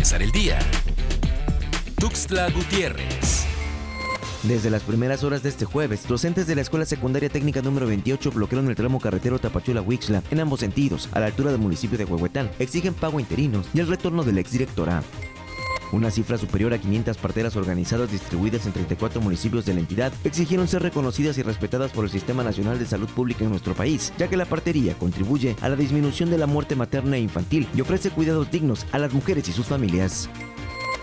empezar 0.00 0.22
el 0.22 0.32
día. 0.32 0.58
Tuxtla 1.96 2.48
Gutiérrez. 2.48 3.44
Desde 4.44 4.70
las 4.70 4.82
primeras 4.82 5.22
horas 5.24 5.42
de 5.42 5.50
este 5.50 5.66
jueves, 5.66 6.08
docentes 6.08 6.46
de 6.46 6.54
la 6.54 6.62
Escuela 6.62 6.86
Secundaria 6.86 7.28
Técnica 7.28 7.60
número 7.60 7.86
28 7.86 8.30
bloquearon 8.30 8.70
el 8.70 8.76
tramo 8.76 8.98
carretero 8.98 9.38
Tapachula-Huixla 9.38 10.22
en 10.30 10.40
ambos 10.40 10.60
sentidos, 10.60 11.10
a 11.12 11.20
la 11.20 11.26
altura 11.26 11.50
del 11.50 11.60
municipio 11.60 11.98
de 11.98 12.06
Huehuetán. 12.06 12.50
Exigen 12.58 12.94
pago 12.94 13.20
interinos 13.20 13.66
y 13.74 13.80
el 13.80 13.88
retorno 13.88 14.24
del 14.24 14.38
exdirectora. 14.38 15.02
Una 15.92 16.10
cifra 16.10 16.38
superior 16.38 16.72
a 16.72 16.78
500 16.78 17.16
parteras 17.16 17.56
organizadas 17.56 18.12
distribuidas 18.12 18.64
en 18.66 18.72
34 18.72 19.20
municipios 19.20 19.66
de 19.66 19.74
la 19.74 19.80
entidad 19.80 20.12
exigieron 20.22 20.68
ser 20.68 20.82
reconocidas 20.82 21.36
y 21.38 21.42
respetadas 21.42 21.90
por 21.90 22.04
el 22.04 22.10
Sistema 22.10 22.44
Nacional 22.44 22.78
de 22.78 22.86
Salud 22.86 23.08
Pública 23.08 23.44
en 23.44 23.50
nuestro 23.50 23.74
país, 23.74 24.12
ya 24.16 24.28
que 24.28 24.36
la 24.36 24.44
partería 24.44 24.94
contribuye 24.94 25.56
a 25.60 25.68
la 25.68 25.76
disminución 25.76 26.30
de 26.30 26.38
la 26.38 26.46
muerte 26.46 26.76
materna 26.76 27.16
e 27.16 27.20
infantil 27.20 27.66
y 27.74 27.80
ofrece 27.80 28.10
cuidados 28.10 28.50
dignos 28.50 28.86
a 28.92 28.98
las 28.98 29.12
mujeres 29.12 29.48
y 29.48 29.52
sus 29.52 29.66
familias. 29.66 30.28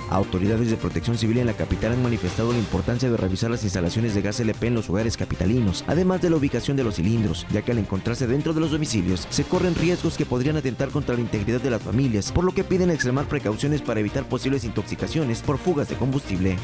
Autoridades 0.09 0.70
de 0.70 0.77
protección 0.77 1.17
civil 1.17 1.38
en 1.38 1.47
la 1.47 1.53
capital 1.53 1.91
han 1.91 2.02
manifestado 2.02 2.53
la 2.53 2.59
importancia 2.59 3.09
de 3.09 3.17
revisar 3.17 3.52
las 3.52 3.63
instalaciones 3.63 4.15
de 4.15 4.21
gas 4.21 4.39
LP 4.39 4.67
en 4.67 4.75
los 4.75 4.89
hogares 4.89 5.17
capitalinos, 5.17 5.84
además 5.88 6.21
de 6.21 6.29
la 6.29 6.38
ubicación 6.38 6.77
de 6.77 6.84
los 6.85 6.95
cilindros, 6.95 7.45
ya 7.52 7.61
que 7.61 7.71
al 7.71 7.77
encontrarse 7.77 8.25
dentro 8.25 8.53
de 8.53 8.62
los 8.62 8.71
domicilios 8.71 9.27
se 9.29 9.43
corren 9.43 9.75
riesgos 9.75 10.17
que 10.17 10.25
podrían 10.25 10.55
atentar 10.55 10.89
contra 10.89 11.15
la 11.15 11.21
integridad 11.21 11.59
de 11.59 11.71
las 11.71 11.81
familias, 11.81 12.31
por 12.31 12.45
lo 12.45 12.53
que 12.53 12.63
piden 12.63 12.89
extremar 12.89 13.25
precauciones 13.25 13.81
para 13.81 13.99
evitar 13.99 14.27
posibles 14.29 14.63
intoxicaciones 14.63 15.41
por 15.41 15.57
fugas 15.57 15.89
de 15.89 15.95
combustible. 15.95 16.55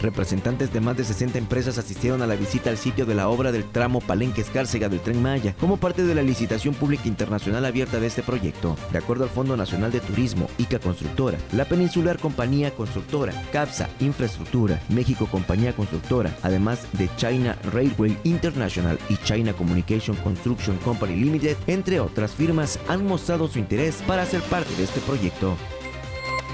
Representantes 0.00 0.72
de 0.72 0.80
más 0.80 0.96
de 0.96 1.04
60 1.04 1.38
empresas 1.38 1.76
asistieron 1.76 2.22
a 2.22 2.26
la 2.26 2.36
visita 2.36 2.70
al 2.70 2.78
sitio 2.78 3.04
de 3.04 3.14
la 3.14 3.28
obra 3.28 3.52
del 3.52 3.64
tramo 3.64 4.00
Palenque 4.00 4.40
Escárcega 4.40 4.88
del 4.88 5.00
Tren 5.00 5.22
Maya, 5.22 5.54
como 5.60 5.76
parte 5.76 6.04
de 6.04 6.14
la 6.14 6.22
licitación 6.22 6.74
pública 6.74 7.06
internacional 7.06 7.64
abierta 7.64 8.00
de 8.00 8.06
este 8.06 8.22
proyecto. 8.22 8.76
De 8.92 8.98
acuerdo 8.98 9.24
al 9.24 9.30
Fondo 9.30 9.56
Nacional 9.56 9.92
de 9.92 10.00
Turismo, 10.00 10.48
ICA 10.58 10.78
Constructora, 10.78 11.38
la 11.52 11.66
Peninsular 11.66 12.18
Compañía 12.18 12.70
Constructora, 12.70 13.34
CAPSA 13.52 13.90
Infraestructura, 14.00 14.80
México 14.88 15.26
Compañía 15.30 15.74
Constructora, 15.74 16.34
además 16.42 16.86
de 16.92 17.10
China 17.16 17.58
Railway 17.72 18.16
International 18.24 18.98
y 19.08 19.16
China 19.18 19.52
Communication 19.52 20.16
Construction 20.16 20.76
Company 20.78 21.16
Limited, 21.16 21.56
entre 21.66 22.00
otras 22.00 22.32
firmas, 22.32 22.78
han 22.88 23.06
mostrado 23.06 23.48
su 23.48 23.58
interés 23.58 24.02
para 24.06 24.24
ser 24.24 24.40
parte 24.42 24.74
de 24.76 24.84
este 24.84 25.00
proyecto. 25.00 25.56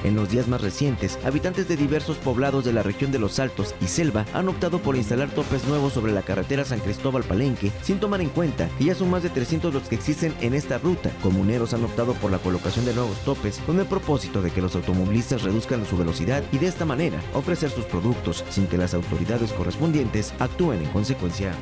En 0.05 0.15
los 0.15 0.31
días 0.31 0.49
más 0.49 0.61
recientes, 0.61 1.19
habitantes 1.25 1.69
de 1.69 1.77
diversos 1.77 2.17
poblados 2.19 2.65
de 2.65 2.73
la 2.73 2.83
región 2.83 3.13
de 3.13 3.19
los 3.19 3.39
Altos 3.39 3.75
y 3.81 3.87
Selva 3.87 4.25
han 4.33 4.49
optado 4.49 4.79
por 4.79 4.97
instalar 4.97 5.31
topes 5.31 5.65
nuevos 5.65 5.93
sobre 5.93 6.13
la 6.13 6.23
carretera 6.23 6.65
San 6.65 6.81
Cristóbal 6.81 7.25
Palenque, 7.25 7.73
sin 7.83 7.99
tomar 7.99 8.21
en 8.21 8.29
cuenta 8.29 8.69
que 8.79 8.85
ya 8.85 8.95
son 8.95 9.11
más 9.11 9.23
de 9.23 9.31
300 9.31 9.73
los 9.73 9.89
que 9.89 9.95
existen 9.95 10.35
en 10.41 10.55
esta 10.55 10.79
ruta. 10.79 11.11
Comuneros 11.23 11.75
han 11.75 11.85
optado 11.85 12.15
por 12.15 12.31
la 12.31 12.39
colocación 12.39 12.85
de 12.85 12.95
nuevos 12.95 13.19
topes 13.25 13.59
con 13.67 13.81
el 13.81 13.87
propósito 13.87 14.43
de 14.43 14.51
que 14.51 14.63
los 14.63 14.75
automovilistas 14.75 15.43
reduzcan 15.43 15.87
su 15.87 15.97
velocidad 15.97 16.43
y 16.53 16.59
de 16.59 16.69
esta 16.69 16.85
manera 16.85 17.21
ofrecer 17.35 17.71
sus 17.71 17.85
productos 17.85 18.45
sin 18.51 18.67
que 18.67 18.79
las 18.79 18.95
autoridades 18.95 19.53
correspondientes 19.53 20.35
actúen 20.39 20.83
en 20.83 20.91
consecuencia. 20.91 21.53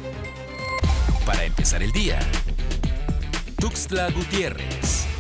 Para 1.27 1.45
empezar 1.45 1.83
el 1.83 1.93
día, 1.93 2.19
Tuxtla 3.59 4.11
Gutiérrez. 4.11 5.14